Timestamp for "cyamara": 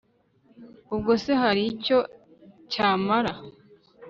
2.71-3.33